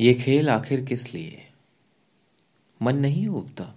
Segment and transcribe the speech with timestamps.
[0.00, 1.48] ये खेल आखिर किस लिए?
[2.82, 3.74] मन नहीं उबता।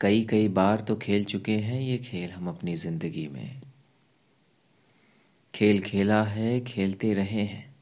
[0.00, 3.62] कई कई बार तो खेल चुके हैं ये खेल हम अपनी ज़िंदगी में।
[5.54, 7.76] खेल खेला है, खेलते रहे हैं।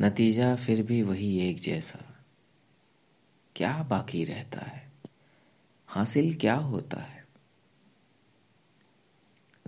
[0.00, 2.22] नतीजा फिर भी वही एक जैसा।
[3.56, 4.92] क्या बाकी रहता है?
[5.86, 7.24] हासिल क्या होता है?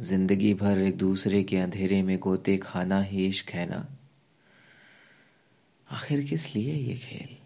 [0.01, 3.97] ज़िंदगी भर एक दूसरे के अंधेरे में गोते खाना ही इश्क है ना?
[5.93, 7.39] आखिर किस लिए ये खेल?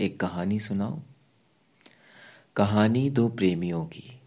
[0.00, 1.00] एक कहानी सुनाओ
[2.56, 4.20] कहानी दो प्रेमियों की।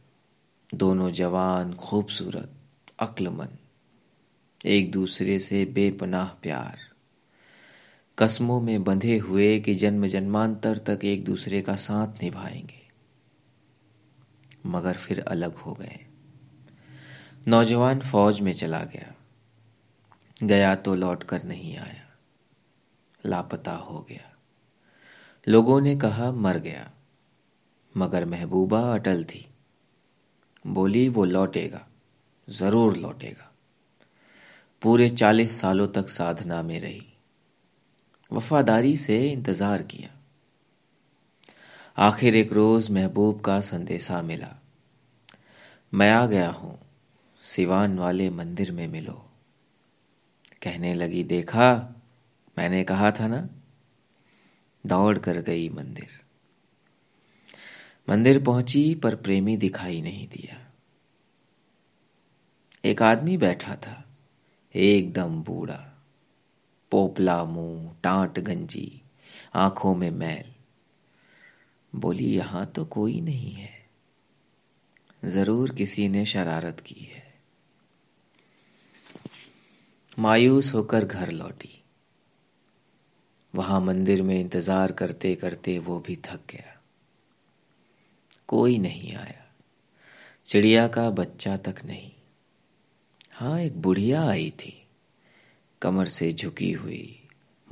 [0.74, 2.54] दोनों जवान, खूबसूरत,
[3.00, 3.58] अक्लमंद।
[4.66, 6.80] एक दूसरे से बेपनाह प्यार।
[8.18, 12.88] कस्मों में बंधे हुए कि जन्म जन्मांतर तक एक दूसरे का साथ निभाएँगे।
[14.66, 16.06] मगर फिर अलग हो गए।
[17.48, 19.16] नौजवान फौज में चला गया।
[20.48, 22.18] गया तो लौट कर नहीं आया।
[23.26, 24.34] लापता हो गया।
[25.48, 26.92] लोगों ने कहा, मर गया।
[27.98, 29.48] मगर महबूबा अटल थी।
[30.68, 31.88] बोली, वो लौटेगा,
[32.50, 33.52] ज़रूर लौटेगा।
[34.82, 37.14] पूरे चालीस सालों तक साधना में रही।
[38.32, 40.10] वफादारी से इंतज़ार किया।
[41.98, 44.56] आखिर एक रोज महबूब का संदेशा मिला।
[45.94, 46.80] मैं आ गया हूँ।
[47.44, 49.30] सिवान वाले मंदिर में मिलो।
[50.64, 51.96] कहने लगी, देखा,
[52.58, 53.50] मैंने कहा था ना,
[54.86, 56.08] दौड़ कर गई मंदिर।
[58.10, 60.72] मंदिर पहुँची, पर प्रेमी दिखाई नहीं दिया।
[62.86, 64.06] एक आदमी बैठा था,
[64.76, 65.94] एकदम बूढ़ा,
[66.92, 69.02] पोपला मुँह, टांट गंजी,
[69.56, 70.54] आँखों में मैल।
[72.00, 73.70] बोली, यहाँ तो कोई नहीं है।
[75.26, 77.23] ज़रूर किसी ने शरारत की है।
[80.24, 81.84] मायूस होकर घर लौटी।
[83.56, 86.82] वहाँ मंदिर में इंतज़ार करते करते वो भी थक गया।
[88.48, 89.54] कोई नहीं आया।
[90.46, 92.12] चिड़िया का बच्चा तक नहीं।
[93.34, 94.88] हाँ एक बुढ़िया आई थी।
[95.82, 97.20] कमर से झुकी हुई,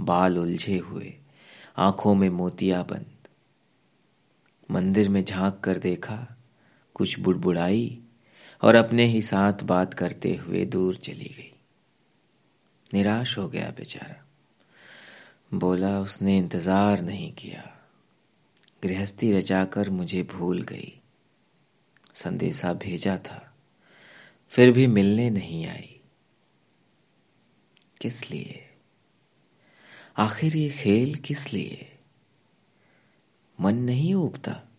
[0.02, 1.14] बाल उलझे हुए,
[1.78, 3.28] आँखों में मोतिया बंद।
[4.72, 6.36] मंदिर में झाँक कर देखा,
[6.94, 8.00] कुछ बुड़बुड़ाई
[8.62, 11.51] और अपने ही साथ बात करते हुए दूर चली गई।
[12.94, 14.26] निराश हो गया बेचारा।
[15.54, 17.78] बोला, उसने इंतज़ार नहीं किया।
[18.84, 21.02] गृहस्थी रचाकर मुझे भूल गई।
[22.14, 23.54] संदेशा भेजा था।
[24.50, 26.00] फिर भी मिलने नहीं आई।
[28.02, 28.70] किस लिए?
[30.18, 31.98] आखिर ये खेल किस लिए?
[33.60, 34.71] मन नहीं उबता।